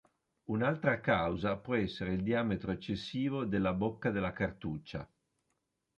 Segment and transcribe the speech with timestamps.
[0.45, 5.07] Un'altra causa può essere il diametro eccessivo della bocca della cartuccia.